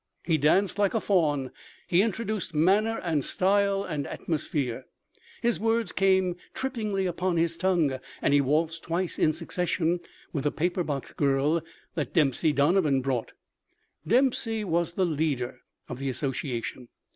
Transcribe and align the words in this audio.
He 0.23 0.39
danced 0.39 0.79
like 0.79 0.95
a 0.95 0.99
faun; 0.99 1.51
he 1.85 2.01
introduced 2.01 2.55
manner 2.55 2.97
and 3.03 3.23
style 3.23 3.83
and 3.83 4.07
atmosphere; 4.07 4.87
his 5.43 5.59
words 5.59 5.91
came 5.91 6.37
trippingly 6.55 7.05
upon 7.05 7.37
his 7.37 7.55
tongue, 7.55 7.99
and—he 8.19 8.41
waltzed 8.41 8.81
twice 8.81 9.19
in 9.19 9.31
succession 9.31 9.99
with 10.33 10.45
the 10.45 10.51
paper 10.51 10.83
box 10.83 11.13
girl 11.13 11.61
that 11.93 12.13
Dempsey 12.15 12.51
Donovan 12.51 13.01
brought. 13.01 13.33
Dempsey 14.07 14.63
was 14.63 14.93
the 14.93 15.05
leader 15.05 15.61
of 15.87 15.99
the 15.99 16.09
association. 16.09 16.87